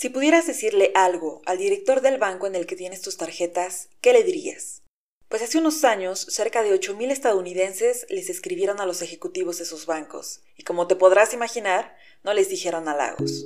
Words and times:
Si 0.00 0.10
pudieras 0.10 0.46
decirle 0.46 0.92
algo 0.94 1.42
al 1.44 1.58
director 1.58 2.02
del 2.02 2.18
banco 2.18 2.46
en 2.46 2.54
el 2.54 2.66
que 2.66 2.76
tienes 2.76 3.02
tus 3.02 3.16
tarjetas, 3.16 3.88
¿qué 4.00 4.12
le 4.12 4.22
dirías? 4.22 4.84
Pues 5.28 5.42
hace 5.42 5.58
unos 5.58 5.82
años, 5.82 6.20
cerca 6.20 6.62
de 6.62 6.72
8.000 6.72 7.10
estadounidenses 7.10 8.06
les 8.08 8.30
escribieron 8.30 8.80
a 8.80 8.86
los 8.86 9.02
ejecutivos 9.02 9.58
de 9.58 9.64
sus 9.64 9.86
bancos, 9.86 10.42
y 10.56 10.62
como 10.62 10.86
te 10.86 10.94
podrás 10.94 11.34
imaginar, 11.34 11.96
no 12.22 12.32
les 12.32 12.48
dijeron 12.48 12.86
halagos. 12.86 13.44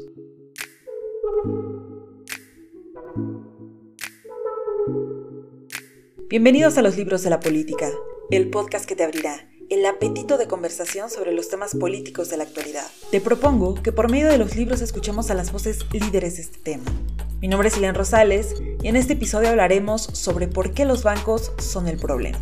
Bienvenidos 6.29 6.77
a 6.77 6.83
los 6.83 6.99
libros 6.99 7.23
de 7.23 7.31
la 7.31 7.41
política, 7.41 7.91
el 8.31 8.51
podcast 8.51 8.85
que 8.85 8.95
te 8.95 9.05
abrirá 9.05 9.52
el 9.73 9.87
apetito 9.87 10.37
de 10.37 10.49
conversación 10.49 11.09
sobre 11.09 11.33
los 11.33 11.49
temas 11.49 11.75
políticos 11.75 12.29
de 12.29 12.37
la 12.37 12.45
actualidad. 12.45 12.87
Te 13.11 13.23
propongo 13.23 13.75
que 13.75 13.91
por 13.91 14.11
medio 14.11 14.29
de 14.29 14.37
los 14.37 14.55
libros 14.55 14.83
escuchemos 14.83 15.31
a 15.31 15.35
las 15.35 15.51
voces 15.51 15.79
líderes 15.93 16.37
de 16.37 16.43
este 16.43 16.59
tema. 16.59 16.85
Mi 17.41 17.49
nombre 17.49 17.69
es 17.69 17.79
Ilan 17.79 17.95
Rosales 17.95 18.55
y 18.83 18.89
en 18.89 18.97
este 18.97 19.15
episodio 19.15 19.49
hablaremos 19.49 20.03
sobre 20.03 20.47
por 20.47 20.75
qué 20.75 20.85
los 20.85 21.03
bancos 21.03 21.53
son 21.57 21.89
el 21.89 21.97
problema. 21.97 22.39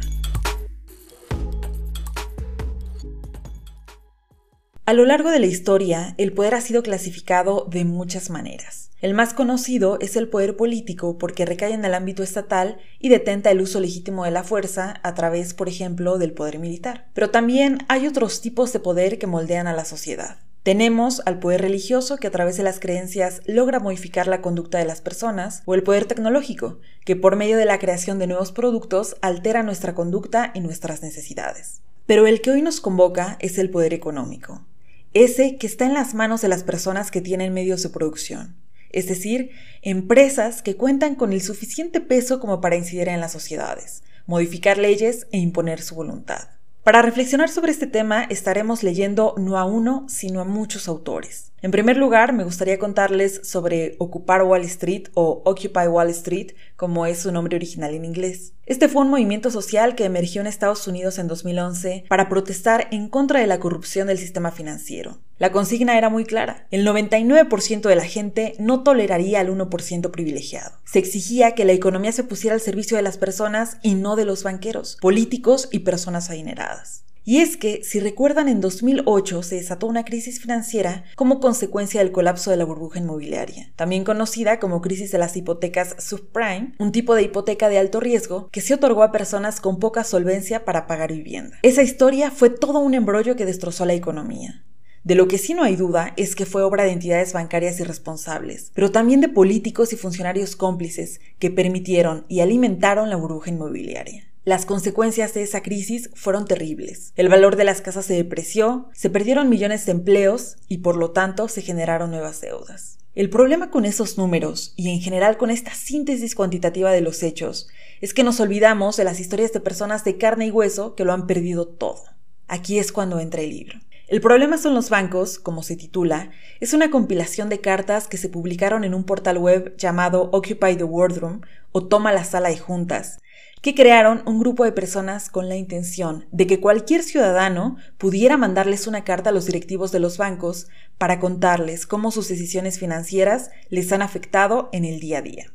A 4.91 4.93
lo 4.93 5.05
largo 5.05 5.31
de 5.31 5.39
la 5.39 5.47
historia, 5.47 6.17
el 6.19 6.33
poder 6.33 6.57
ha 6.57 6.61
sido 6.61 6.83
clasificado 6.83 7.65
de 7.71 7.85
muchas 7.85 8.29
maneras. 8.29 8.91
El 9.01 9.15
más 9.15 9.35
conocido 9.35 10.01
es 10.01 10.17
el 10.17 10.27
poder 10.27 10.57
político 10.57 11.17
porque 11.17 11.47
recae 11.47 11.75
en 11.75 11.85
el 11.85 11.95
ámbito 11.95 12.25
estatal 12.25 12.79
y 12.99 13.09
detenta 13.09 13.53
el 13.53 13.61
uso 13.61 13.79
legítimo 13.79 14.25
de 14.25 14.33
la 14.33 14.43
fuerza 14.43 14.99
a 15.05 15.15
través, 15.15 15.55
por 15.55 15.69
ejemplo, 15.69 16.19
del 16.19 16.33
poder 16.33 16.59
militar. 16.59 17.07
Pero 17.15 17.31
también 17.31 17.79
hay 17.87 18.09
otros 18.09 18.41
tipos 18.41 18.73
de 18.73 18.81
poder 18.81 19.21
que 19.21 19.29
moldean 19.29 19.69
a 19.69 19.75
la 19.75 19.85
sociedad. 19.85 20.39
Tenemos 20.65 21.23
al 21.25 21.39
poder 21.39 21.61
religioso 21.61 22.17
que 22.17 22.27
a 22.27 22.33
través 22.33 22.57
de 22.57 22.65
las 22.65 22.81
creencias 22.81 23.43
logra 23.47 23.79
modificar 23.79 24.27
la 24.27 24.43
conducta 24.43 24.79
de 24.79 24.87
las 24.87 25.01
personas, 25.01 25.63
o 25.67 25.77
el 25.77 25.85
poder 25.85 26.07
tecnológico, 26.07 26.81
que 27.05 27.15
por 27.15 27.37
medio 27.37 27.59
de 27.59 27.65
la 27.65 27.79
creación 27.79 28.19
de 28.19 28.27
nuevos 28.27 28.51
productos 28.51 29.15
altera 29.23 29.63
nuestra 29.63 29.95
conducta 29.95 30.51
y 30.53 30.59
nuestras 30.59 31.01
necesidades. 31.01 31.81
Pero 32.07 32.27
el 32.27 32.41
que 32.41 32.51
hoy 32.51 32.61
nos 32.61 32.81
convoca 32.81 33.37
es 33.39 33.57
el 33.57 33.71
poder 33.71 33.95
económico, 33.95 34.67
ese 35.15 35.57
que 35.57 35.67
está 35.67 35.87
en 35.87 35.95
las 35.95 36.15
manos 36.15 36.41
de 36.41 36.49
las 36.49 36.65
personas 36.65 37.11
que 37.11 37.21
tienen 37.21 37.53
medios 37.53 37.83
de 37.83 37.91
producción 37.91 38.57
es 38.93 39.07
decir, 39.07 39.51
empresas 39.83 40.63
que 40.63 40.77
cuentan 40.77 41.15
con 41.15 41.33
el 41.33 41.41
suficiente 41.41 42.01
peso 42.01 42.41
como 42.41 42.61
para 42.61 42.77
incidir 42.77 43.09
en 43.09 43.21
las 43.21 43.33
sociedades, 43.33 44.03
modificar 44.27 44.79
leyes 44.79 45.27
e 45.33 45.39
imponer 45.39 45.81
su 45.81 45.95
voluntad. 45.95 46.49
Para 46.83 47.03
reflexionar 47.03 47.51
sobre 47.51 47.73
este 47.73 47.87
tema 47.87 48.25
estaremos 48.25 48.83
leyendo 48.83 49.35
no 49.39 49.59
a 49.59 49.65
uno, 49.65 50.07
sino 50.09 50.41
a 50.41 50.45
muchos 50.45 50.89
autores. 50.89 51.50
En 51.63 51.73
primer 51.73 51.99
lugar, 51.99 52.33
me 52.33 52.45
gustaría 52.45 52.79
contarles 52.79 53.43
sobre 53.45 53.97
Ocupar 53.99 54.45
Wall 54.45 54.63
Street 54.63 55.09
o 55.13 55.43
Occupy 55.45 55.89
Wall 55.89 56.09
Street, 56.09 56.53
como 56.77 57.05
es 57.05 57.19
su 57.19 57.33
nombre 57.33 57.57
original 57.57 57.93
en 57.93 58.07
inglés. 58.07 58.55
Este 58.65 58.89
fue 58.89 59.03
un 59.03 59.11
movimiento 59.11 59.51
social 59.51 59.95
que 59.95 60.05
emergió 60.05 60.41
en 60.41 60.47
Estados 60.47 60.89
Unidos 60.89 61.19
en 61.19 61.29
2011 61.29 62.05
para 62.09 62.31
protestar 62.31 62.89
en 62.93 63.09
contra 63.09 63.41
de 63.41 63.47
la 63.47 63.61
corrupción 63.61 64.09
del 64.09 64.17
sistema 64.17 64.53
financiero. 64.53 65.19
La 65.37 65.53
consigna 65.53 65.99
era 65.99 66.09
muy 66.09 66.25
clara. 66.25 66.67
El 66.71 66.87
99% 66.87 67.83
de 67.83 67.97
la 67.97 68.05
gente 68.05 68.55
no 68.59 68.83
toleraría 68.83 69.41
al 69.41 69.51
1% 69.51 70.11
privilegiado. 70.11 70.73
Se 70.85 70.99
exigía 70.99 71.55
que 71.55 71.67
la 71.67 71.73
economía 71.73 72.13
se 72.13 72.25
pusiera 72.25 72.55
al 72.55 72.61
servicio 72.63 72.97
de 72.97 73.03
las 73.03 73.19
personas 73.19 73.77
y 73.83 73.97
no 73.97 74.17
de 74.17 74.25
los 74.25 74.45
banqueros, 74.45 74.97
políticos 75.01 75.69
y 75.71 75.81
personas 75.81 76.31
adineradas. 76.31 77.05
Y 77.25 77.39
es 77.39 77.57
que, 77.57 77.83
si 77.85 78.01
recuerdan, 78.01 78.49
en 78.49 78.61
2008 78.61 79.43
se 79.43 79.57
desató 79.57 79.87
una 79.87 80.05
crisis 80.05 80.41
financiera 80.41 81.05
como 81.17 81.41
consecuencia 81.41 82.01
del 82.01 82.13
colapso 82.13 82.51
de 82.51 82.57
la 82.57 82.65
burbuja 82.65 82.99
inmobiliaria, 82.99 83.73
también 83.77 84.05
conocida 84.05 84.59
como 84.59 84.81
crisis 84.81 85.13
de 85.13 85.19
las 85.19 85.37
hipotecas 85.37 85.97
subprime, 85.99 86.75
un 86.79 86.93
tipo 86.93 87.15
de 87.15 87.23
hipoteca 87.23 87.69
de 87.69 87.79
alto 87.79 88.01
riesgo 88.01 88.49
que 88.51 88.61
se 88.61 88.75
otorgó 88.75 89.03
a 89.03 89.13
personas 89.13 89.61
con 89.61 89.79
poca 89.79 90.05
solvencia 90.05 90.65
para 90.65 90.87
pagar 90.87 91.13
vivienda. 91.13 91.59
Esa 91.63 91.83
historia 91.83 92.31
fue 92.31 92.51
todo 92.51 92.79
un 92.79 92.95
embrollo 92.95 93.37
que 93.37 93.47
destrozó 93.47 93.85
la 93.85 93.95
economía. 93.95 94.65
De 95.03 95.15
lo 95.15 95.29
que 95.29 95.39
sí 95.39 95.55
no 95.55 95.63
hay 95.63 95.77
duda 95.77 96.13
es 96.19 96.35
que 96.35 96.45
fue 96.45 96.63
obra 96.63 96.85
de 96.85 96.93
entidades 96.93 97.33
bancarias 97.33 97.81
irresponsables, 97.81 98.71
pero 98.75 98.91
también 98.91 99.23
de 99.23 99.31
políticos 99.31 99.95
y 99.95 99.97
funcionarios 99.97 100.57
cómplices 100.57 101.21
que 101.39 101.51
permitieron 101.51 102.27
y 102.29 102.41
alimentaron 102.41 103.09
la 103.09 103.17
burbuja 103.17 103.51
inmobiliaria. 103.51 104.30
Las 104.45 104.65
consecuencias 104.65 105.35
de 105.35 105.43
esa 105.43 105.63
crisis 105.63 106.09
fueron 106.15 106.47
terribles. 106.47 107.13
El 107.15 107.29
valor 107.29 107.57
de 107.57 107.65
las 107.65 107.83
casas 107.83 108.07
se 108.07 108.15
depreció, 108.15 108.89
se 108.95 109.11
perdieron 109.11 109.51
millones 109.51 109.85
de 109.85 109.93
empleos 109.93 110.57
y 110.67 110.79
por 110.79 110.97
lo 110.97 111.11
tanto 111.11 111.47
se 111.49 111.61
generaron 111.61 112.11
nuevas 112.11 112.41
deudas. 112.41 112.97
El 113.15 113.29
problema 113.29 113.71
con 113.71 113.85
esos 113.85 114.17
números 114.17 114.73
y 114.77 114.89
en 114.89 115.01
general 115.01 115.37
con 115.37 115.51
esta 115.51 115.75
síntesis 115.75 116.35
cuantitativa 116.35 116.91
de 116.91 117.03
los 117.03 117.23
hechos 117.23 117.69
es 118.01 118.15
que 118.15 118.23
nos 118.25 118.41
olvidamos 118.41 118.97
de 118.97 119.05
las 119.05 119.21
historias 119.21 119.53
de 119.53 119.61
personas 119.61 120.05
de 120.05 120.17
carne 120.17 120.47
y 120.47 120.51
hueso 120.51 120.95
que 120.95 121.05
lo 121.05 121.13
han 121.13 121.27
perdido 121.27 121.69
todo. 121.69 122.03
Aquí 122.49 122.79
es 122.79 122.93
cuando 122.93 123.21
entra 123.21 123.43
el 123.43 123.51
libro. 123.51 123.79
El 124.09 124.23
problema 124.23 124.57
son 124.57 124.75
los 124.75 124.89
bancos, 124.91 125.39
como 125.39 125.63
se 125.63 125.77
titula, 125.77 126.31
es 126.61 126.73
una 126.73 126.91
compilación 126.91 127.49
de 127.49 127.61
cartas 127.61 128.09
que 128.09 128.17
se 128.17 128.29
publicaron 128.29 128.85
en 128.85 128.95
un 128.95 129.05
portal 129.05 129.39
web 129.39 129.77
llamado 129.77 130.31
Occupy 130.33 130.77
the 130.77 130.85
Wardroom 130.85 131.43
o 131.73 131.87
Toma 131.87 132.13
la 132.13 132.25
sala 132.25 132.49
de 132.49 132.59
juntas, 132.59 133.21
que 133.61 133.75
crearon 133.75 134.23
un 134.27 134.41
grupo 134.41 134.65
de 134.65 134.73
personas 134.73 135.29
con 135.29 135.49
la 135.49 135.57
intención 135.57 136.27
de 136.33 136.47
que 136.47 136.61
cualquier 136.61 137.03
ciudadano 137.03 137.77
pudiera 137.99 138.37
mandarles 138.37 138.87
una 138.87 139.05
carta 139.05 139.31
a 139.31 139.33
los 139.33 139.47
directivos 139.47 139.93
de 139.93 140.01
los 140.01 140.17
bancos 140.17 140.69
para 140.97 141.21
contarles 141.21 141.87
cómo 141.87 142.11
sus 142.11 142.29
decisiones 142.29 142.79
financieras 142.79 143.51
les 143.69 143.93
han 143.93 144.03
afectado 144.03 144.71
en 144.73 144.85
el 144.85 145.01
día 145.01 145.19
a 145.19 145.23
día. 145.23 145.53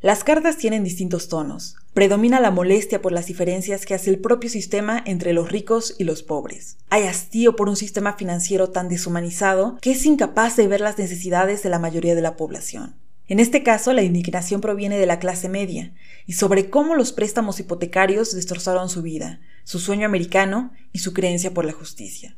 Las 0.00 0.22
cartas 0.22 0.56
tienen 0.56 0.84
distintos 0.84 1.28
tonos. 1.28 1.74
Predomina 1.96 2.40
la 2.40 2.50
molestia 2.50 3.00
por 3.00 3.12
las 3.12 3.24
diferencias 3.24 3.86
que 3.86 3.94
hace 3.94 4.10
el 4.10 4.18
propio 4.18 4.50
sistema 4.50 5.02
entre 5.06 5.32
los 5.32 5.50
ricos 5.50 5.94
y 5.98 6.04
los 6.04 6.22
pobres. 6.22 6.76
Hay 6.90 7.04
hastío 7.04 7.56
por 7.56 7.70
un 7.70 7.76
sistema 7.76 8.12
financiero 8.18 8.68
tan 8.68 8.90
deshumanizado 8.90 9.78
que 9.80 9.92
es 9.92 10.04
incapaz 10.04 10.56
de 10.56 10.68
ver 10.68 10.82
las 10.82 10.98
necesidades 10.98 11.62
de 11.62 11.70
la 11.70 11.78
mayoría 11.78 12.14
de 12.14 12.20
la 12.20 12.36
población. 12.36 12.96
En 13.28 13.40
este 13.40 13.62
caso, 13.62 13.94
la 13.94 14.02
indignación 14.02 14.60
proviene 14.60 14.98
de 14.98 15.06
la 15.06 15.18
clase 15.18 15.48
media 15.48 15.94
y 16.26 16.34
sobre 16.34 16.68
cómo 16.68 16.96
los 16.96 17.14
préstamos 17.14 17.60
hipotecarios 17.60 18.34
destrozaron 18.34 18.90
su 18.90 19.00
vida, 19.00 19.40
su 19.64 19.78
sueño 19.78 20.04
americano 20.04 20.74
y 20.92 20.98
su 20.98 21.14
creencia 21.14 21.54
por 21.54 21.64
la 21.64 21.72
justicia. 21.72 22.36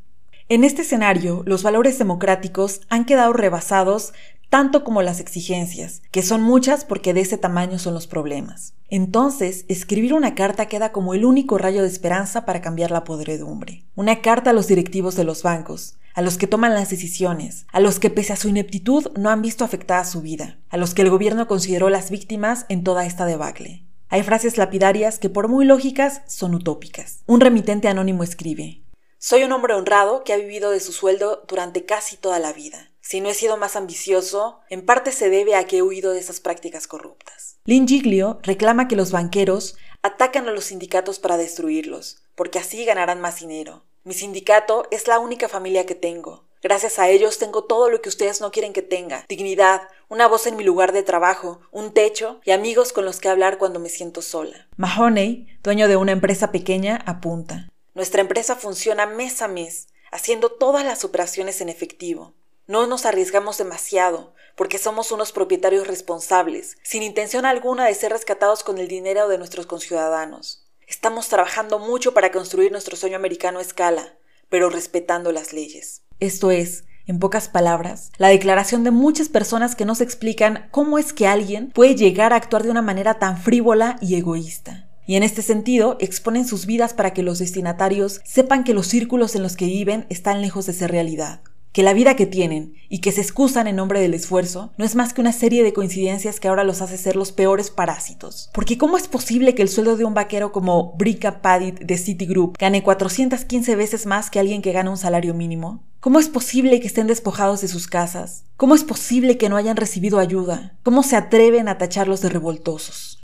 En 0.51 0.65
este 0.65 0.81
escenario, 0.81 1.43
los 1.47 1.65
valores 1.65 1.99
democráticos 1.99 2.81
han 2.89 3.05
quedado 3.05 3.33
rebasados 3.33 4.15
tanto 4.49 4.85
como 4.85 5.03
las 5.03 5.21
exigencias, 5.21 6.03
que 6.11 6.23
son 6.23 6.43
muchas 6.43 6.85
porque 6.85 7.15
de 7.15 7.21
ese 7.21 7.39
tamaño 7.39 7.79
son 7.79 7.95
los 7.95 8.07
problemas. 8.07 8.75
Entonces, 8.89 9.65
escribir 9.69 10.15
una 10.15 10.35
carta 10.35 10.67
queda 10.67 10.93
como 10.93 11.15
el 11.15 11.25
único 11.25 11.59
rayo 11.59 11.83
de 11.83 11.89
esperanza 11.89 12.47
para 12.47 12.63
cambiar 12.63 12.91
la 12.91 13.05
podredumbre. 13.05 13.85
Una 13.95 14.23
carta 14.23 14.51
a 14.51 14.53
los 14.55 14.67
directivos 14.67 15.15
de 15.17 15.25
los 15.25 15.43
bancos, 15.43 15.99
a 16.15 16.23
los 16.23 16.39
que 16.39 16.47
toman 16.47 16.75
las 16.75 16.91
decisiones, 16.91 17.67
a 17.71 17.81
los 17.81 17.99
que 17.99 18.11
pese 18.11 18.33
a 18.33 18.37
su 18.37 18.49
ineptitud 18.49 19.13
no 19.17 19.31
han 19.31 19.43
visto 19.43 19.65
afectada 19.65 20.05
su 20.05 20.23
vida, 20.23 20.59
a 20.71 20.77
los 20.77 20.95
que 20.95 21.03
el 21.03 21.11
gobierno 21.11 21.47
consideró 21.47 21.91
las 21.91 22.11
víctimas 22.11 22.65
en 22.69 22.83
toda 22.83 23.05
esta 23.05 23.27
debacle. 23.27 23.85
Hay 24.09 24.23
frases 24.23 24.57
lapidarias 24.57 25.19
que 25.19 25.29
por 25.29 25.49
muy 25.49 25.67
lógicas 25.67 26.23
son 26.27 26.55
utópicas. 26.55 27.21
Un 27.27 27.41
remitente 27.41 27.89
anónimo 27.89 28.25
escribe, 28.25 28.81
Soy 29.19 29.43
un 29.43 29.53
hombre 29.53 29.75
honrado 29.75 30.25
que 30.25 30.33
ha 30.33 30.37
vivido 30.37 30.71
de 30.71 30.81
su 30.81 30.93
sueldo 30.93 31.45
durante 31.47 31.85
casi 31.85 32.17
toda 32.17 32.39
la 32.39 32.53
vida. 32.53 32.88
Si 33.09 33.23
no 33.23 33.31
he 33.31 33.35
sido 33.35 33.57
más 33.57 33.75
ambicioso, 33.75 34.61
en 34.69 34.85
parte 34.85 35.13
se 35.13 35.31
debe 35.31 35.55
a 35.55 35.65
que 35.65 35.79
he 35.79 35.83
huido 35.83 36.13
de 36.13 36.19
esas 36.19 36.41
prácticas 36.41 36.87
corruptas. 36.87 37.57
Lynn 37.65 37.89
Giglio 37.89 38.39
reclama 38.43 38.87
que 38.87 38.97
los 38.97 39.13
banqueros 39.13 39.79
atacan 40.03 40.47
a 40.47 40.51
los 40.51 40.65
sindicatos 40.65 41.19
para 41.19 41.39
destruirlos, 41.39 42.21
porque 42.35 42.59
así 42.59 42.85
ganarán 42.85 43.23
más 43.23 43.41
dinero. 43.41 43.83
Mi 44.05 44.13
sindicato 44.13 44.87
es 44.91 45.09
la 45.09 45.21
única 45.21 45.49
familia 45.49 45.87
que 45.87 45.95
tengo. 45.95 46.45
Gracias 46.63 46.99
a 46.99 47.09
ellos 47.09 47.39
tengo 47.39 47.65
todo 47.65 47.89
lo 47.89 48.03
que 48.03 48.11
ustedes 48.11 48.43
no 48.43 48.51
quieren 48.51 48.75
que 48.75 48.83
tenga. 48.83 49.25
Dignidad, 49.27 49.89
una 50.11 50.29
voz 50.29 50.47
en 50.47 50.59
mi 50.59 50.63
lugar 50.63 50.93
de 50.93 51.03
trabajo, 51.03 51.61
un 51.71 51.95
techo 51.95 52.43
y 52.45 52.51
amigos 52.51 52.93
con 52.93 53.07
los 53.07 53.21
que 53.21 53.31
hablar 53.31 53.57
cuando 53.57 53.81
me 53.81 53.89
siento 53.89 54.21
sola. 54.21 54.69
Mahoney, 54.77 55.47
dueño 55.63 55.89
de 55.89 55.97
una 55.97 56.13
empresa 56.13 56.53
pequeña, 56.53 57.03
apunta. 57.07 57.71
Nuestra 57.95 58.21
empresa 58.21 58.55
funciona 58.55 59.07
mes 59.07 59.41
a 59.41 59.49
mes, 59.49 59.89
haciendo 60.11 60.51
todas 60.51 60.85
las 60.85 61.07
operaciones 61.07 61.63
en 61.63 61.71
efectivo. 61.71 62.35
No 62.69 62.87
nos 62.87 63.07
arriesgamos 63.07 63.57
demasiado, 63.57 64.35
porque 64.55 64.77
somos 64.77 65.11
unos 65.11 65.33
propietarios 65.33 65.87
responsables, 65.87 66.77
sin 66.83 67.03
intención 67.03 67.47
alguna 67.47 67.87
de 67.87 67.95
ser 67.95 68.13
rescatados 68.13 68.63
con 68.63 68.77
el 68.77 68.89
dinero 68.89 69.27
de 69.27 69.39
nuestros 69.39 69.65
conciudadanos. 69.65 70.67
Estamos 70.87 71.29
trabajando 71.29 71.79
mucho 71.79 72.13
para 72.13 72.31
construir 72.31 72.71
nuestro 72.71 72.95
sueño 72.95 73.17
americano 73.17 73.59
a 73.59 73.63
escala, 73.63 74.19
pero 74.51 74.69
respetando 74.69 75.33
las 75.33 75.55
leyes. 75.55 76.03
Esto 76.21 76.51
es, 76.51 76.85
En 77.07 77.19
pocas 77.21 77.49
palabras, 77.49 78.13
la 78.19 78.29
declaración 78.29 78.85
de 78.85 78.91
muchas 78.91 79.31
personas 79.31 79.75
que 79.75 79.87
nos 79.87 80.03
explican 80.03 80.69
cómo 80.71 80.99
es 80.99 81.15
que 81.15 81.27
alguien 81.27 81.71
puede 81.71 81.95
llegar 81.95 82.35
a 82.35 82.37
actuar 82.37 82.65
de 82.65 82.71
una 82.71 82.83
manera 82.83 83.19
tan 83.19 83.41
frívola 83.41 83.97
y 84.03 84.17
egoísta. 84.17 84.91
Y 85.07 85.17
en 85.17 85.23
este 85.23 85.41
sentido, 85.41 85.97
exponen 86.01 86.47
sus 86.47 86.67
vidas 86.67 86.93
para 86.93 87.15
que 87.15 87.23
los 87.23 87.39
destinatarios 87.39 88.21
sepan 88.27 88.63
que 88.63 88.75
los 88.75 88.89
círculos 88.89 89.35
en 89.37 89.43
los 89.43 89.57
que 89.57 89.65
viven 89.65 90.05
están 90.11 90.43
lejos 90.43 90.67
de 90.67 90.75
ser 90.75 90.91
realidad 90.91 91.41
que 91.73 91.83
la 91.83 91.93
vida 91.93 92.17
que 92.17 92.27
tienen 92.27 92.75
y 92.89 93.01
que 93.01 93.13
se 93.13 93.21
excusan 93.21 93.67
en 93.67 93.77
nombre 93.77 94.01
del 94.01 94.15
esfuerzo 94.15 94.73
no 94.77 94.85
es 94.85 94.95
más 94.95 95.13
que 95.13 95.21
una 95.21 95.33
serie 95.33 95.63
de 95.63 95.73
coincidencias 95.73 96.41
que 96.41 96.49
ahora 96.49 96.65
los 96.65 96.83
hace 96.83 96.97
ser 96.97 97.17
los 97.17 97.33
peores 97.33 97.71
parásitos. 97.71 98.51
Porque 98.53 98.79
¿cómo 98.79 98.97
es 98.97 99.09
posible 99.09 99.55
que 99.55 99.63
el 99.63 99.69
sueldo 99.69 99.97
de 99.97 100.05
un 100.05 100.15
vaquero 100.15 100.53
como 100.53 100.95
Brika 100.97 101.43
Padit 101.43 101.81
de 101.81 101.99
Citigroup 101.99 102.57
gane 102.59 102.83
415 102.83 103.77
veces 103.77 104.07
más 104.07 104.31
que 104.31 104.41
alguien 104.41 104.63
que 104.63 104.73
gana 104.73 104.91
un 104.91 104.97
salario 104.97 105.35
mínimo? 105.35 105.85
¿Cómo 106.01 106.21
es 106.21 106.29
posible 106.29 106.81
que 106.81 106.87
estén 106.87 107.09
despojados 107.09 107.61
de 107.61 107.69
sus 107.69 107.89
casas? 107.89 108.45
¿Cómo 108.57 108.75
es 108.77 108.85
posible 108.85 109.37
que 109.37 109.49
no 109.49 109.57
hayan 109.57 109.77
recibido 109.77 110.21
ayuda? 110.21 110.77
¿Cómo 110.85 111.03
se 111.03 111.17
atreven 111.17 111.69
a 111.69 111.77
tacharlos 111.77 112.21
de 112.21 112.29
revoltosos? 112.29 113.18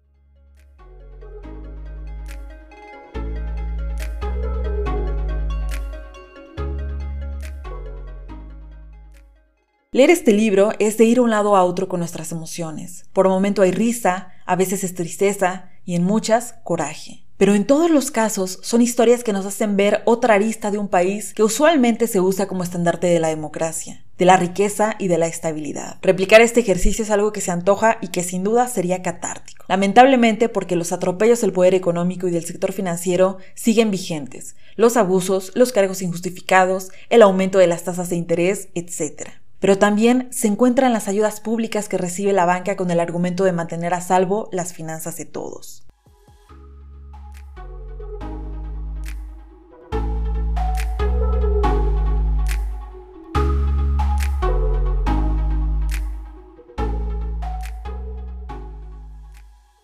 Leer 9.95 10.11
este 10.11 10.33
libro 10.33 10.73
es 10.81 10.99
de 10.99 11.05
ir 11.05 11.21
un 11.21 11.31
lado 11.31 11.55
a 11.55 11.63
otro 11.63 11.89
con 11.89 12.01
nuestras 12.01 12.33
emociones. 12.33 13.05
Por 13.13 13.29
momento 13.29 13.63
hay 13.63 13.71
risa, 13.71 14.33
a 14.45 14.57
veces 14.57 14.83
es 14.83 14.93
tristeza 14.97 15.71
y 15.85 15.95
en 15.95 16.03
muchas 16.03 16.57
coraje. 16.65 17.23
Pero 17.37 17.55
en 17.55 17.65
todos 17.65 17.93
los 17.93 18.11
casos 18.11 18.59
son 18.63 18.83
historias 18.83 19.23
que 19.23 19.33
nos 19.33 19.47
hacen 19.47 19.77
ver 19.77 20.03
otra 20.05 20.35
arista 20.35 20.73
de 20.73 20.79
un 20.79 20.89
país 20.89 21.33
que 21.33 21.45
usualmente 21.45 22.09
se 22.09 22.19
usa 22.19 22.49
como 22.49 22.65
estandarte 22.65 23.07
de 23.07 23.21
la 23.21 23.29
democracia, 23.29 24.05
de 24.19 24.25
la 24.25 24.37
riqueza 24.37 24.97
y 24.99 25.07
de 25.07 25.17
la 25.17 25.29
estabilidad. 25.29 25.99
Replicar 26.03 26.41
este 26.41 26.59
ejercicio 26.59 27.05
es 27.05 27.13
algo 27.13 27.33
que 27.33 27.41
se 27.41 27.53
antoja 27.53 27.99
y 28.01 28.09
que 28.09 28.25
sin 28.25 28.43
duda 28.43 28.67
sería 28.67 29.01
catártico. 29.01 29.65
Lamentablemente 29.69 30.49
porque 30.49 30.75
los 30.75 30.91
atropellos 30.91 31.41
del 31.41 31.53
poder 31.53 31.73
económico 31.73 32.27
y 32.27 32.33
del 32.33 32.45
sector 32.45 32.73
financiero 32.73 33.39
siguen 33.55 33.93
vigentes, 33.93 34.57
los 34.75 34.97
abusos, 34.97 35.53
los 35.55 35.71
cargos 35.71 36.03
injustificados, 36.03 36.89
el 37.11 37.23
aumento 37.23 37.59
de 37.59 37.69
las 37.69 37.85
tasas 37.85 38.09
de 38.09 38.17
interés, 38.17 38.71
etc 38.75 39.44
pero 39.65 39.79
también 39.79 40.29
se 40.31 40.47
encuentran 40.47 40.93
las 40.93 41.09
ayudas 41.09 41.41
públicas 41.41 41.89
que 41.89 41.97
recibe 41.97 42.35
la 42.35 42.45
banca 42.45 42.77
con 42.77 42.91
el 42.91 43.01
argumento 43.01 43.45
de 43.45 43.53
mantener 43.53 43.95
a 43.95 44.03
salvo 44.03 44.51
las 44.53 44.75
finanzas 44.75 45.17
de 45.17 45.25
todos. 45.25 45.87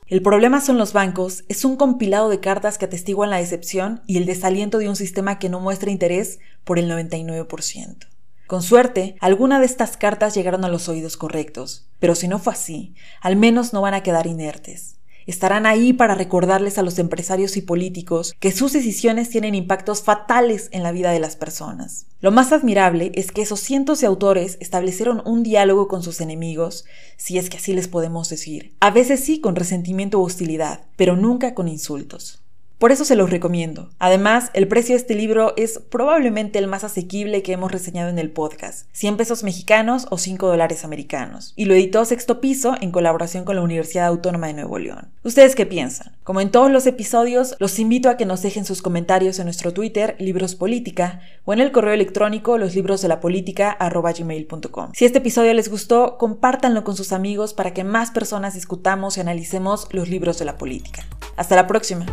El 0.07 0.21
problema 0.21 0.61
son 0.61 0.77
los 0.77 0.93
bancos 0.93 1.45
es 1.49 1.65
un 1.65 1.77
compilado 1.77 2.29
de 2.29 2.41
cartas 2.41 2.77
que 2.77 2.85
atestiguan 2.85 3.31
la 3.31 3.39
decepción 3.39 4.03
y 4.07 4.19
el 4.19 4.27
desaliento 4.27 4.77
de 4.77 4.91
un 4.91 4.97
sistema 4.97 5.39
que 5.39 5.49
no 5.49 5.59
muestra 5.59 5.91
interés 5.91 6.39
por 6.65 6.79
el 6.79 6.91
99%. 6.91 8.10
Con 8.51 8.65
suerte, 8.65 9.15
alguna 9.21 9.61
de 9.61 9.67
estas 9.67 9.97
cartas 9.97 10.35
llegaron 10.35 10.65
a 10.65 10.69
los 10.69 10.89
oídos 10.89 11.17
correctos, 11.17 11.87
pero 12.01 12.17
si 12.17 12.27
no 12.27 12.41
fue 12.41 12.53
así, 12.53 12.97
al 13.21 13.37
menos 13.37 13.73
no 13.73 13.81
van 13.81 13.95
a 13.95 14.03
quedar 14.03 14.27
inertes. 14.27 14.97
Estarán 15.25 15.67
ahí 15.67 15.93
para 15.93 16.17
recordarles 16.17 16.77
a 16.77 16.83
los 16.83 16.99
empresarios 16.99 17.57
y 17.57 17.63
políticos 17.63 18.35
que 18.41 18.51
sus 18.51 18.73
decisiones 18.73 19.31
tienen 19.31 19.55
impactos 19.55 20.03
fatales 20.03 20.69
en 20.73 20.83
la 20.83 20.91
vida 20.91 21.13
de 21.13 21.21
las 21.21 21.37
personas. 21.37 22.07
Lo 22.21 22.33
más 22.33 22.51
admirable 22.51 23.13
es 23.15 23.31
que 23.31 23.43
esos 23.43 23.61
cientos 23.61 24.01
de 24.01 24.09
autores 24.09 24.57
establecieron 24.59 25.23
un 25.25 25.45
diálogo 25.45 25.87
con 25.87 26.03
sus 26.03 26.21
enemigos, 26.21 26.87
si 27.17 27.39
es 27.39 27.51
que 27.51 27.59
así 27.59 27.73
les 27.73 27.87
podemos 27.87 28.29
decir. 28.31 28.75
A 28.81 28.91
veces 28.91 29.21
sí 29.21 29.41
con 29.41 29.55
resentimiento 29.55 30.19
o 30.19 30.25
hostilidad, 30.25 30.87
pero 30.97 31.15
nunca 31.15 31.55
con 31.55 31.69
insultos. 31.69 32.43
Por 32.81 32.91
eso 32.93 33.05
se 33.05 33.15
los 33.15 33.29
recomiendo. 33.29 33.91
Además, 33.99 34.49
el 34.55 34.67
precio 34.67 34.95
de 34.95 35.01
este 35.03 35.15
libro 35.15 35.53
es 35.59 35.81
probablemente 35.91 36.59
el 36.59 36.67
más 36.67 36.83
asequible 36.83 37.43
que 37.43 37.53
hemos 37.53 37.71
reseñado 37.71 38.09
en 38.09 38.19
el 38.19 38.31
podcast, 38.31 38.87
100 38.93 39.19
pesos 39.19 39.45
mexicanos 39.45 40.07
o 40.09 40.17
5 40.17 40.47
dólares 40.47 40.83
americanos. 40.83 41.53
Y 41.57 41.67
lo 41.67 41.75
editó 41.75 42.07
Sexto 42.07 42.41
Piso 42.41 42.75
en 42.81 42.91
colaboración 42.91 43.45
con 43.45 43.57
la 43.57 43.63
Universidad 43.63 44.07
Autónoma 44.07 44.47
de 44.47 44.55
Nuevo 44.55 44.79
León. 44.79 45.11
¿Ustedes 45.25 45.55
qué 45.55 45.67
piensan? 45.67 46.17
Como 46.25 46.41
en 46.41 46.51
todos 46.51 46.71
los 46.71 46.87
episodios, 46.87 47.55
los 47.59 47.79
invito 47.79 48.09
a 48.09 48.17
que 48.17 48.25
nos 48.25 48.41
dejen 48.41 48.65
sus 48.65 48.81
comentarios 48.81 49.39
en 49.39 49.45
nuestro 49.45 49.75
Twitter, 49.75 50.17
Libros 50.19 50.55
Política, 50.55 51.21
o 51.45 51.53
en 51.53 51.61
el 51.61 51.73
correo 51.73 51.93
electrónico 51.93 52.57
loslibroselapolítica.com. 52.57 54.93
Si 54.95 55.05
este 55.05 55.19
episodio 55.19 55.53
les 55.53 55.69
gustó, 55.69 56.17
compártanlo 56.17 56.83
con 56.83 56.97
sus 56.97 57.13
amigos 57.13 57.53
para 57.53 57.75
que 57.75 57.85
más 57.85 58.11
personas 58.11 58.55
discutamos 58.55 59.19
y 59.19 59.21
analicemos 59.21 59.87
los 59.93 60.09
libros 60.09 60.39
de 60.39 60.47
la 60.47 60.57
política. 60.57 61.05
Hasta 61.37 61.57
la 61.57 61.67
próxima. 61.67 62.07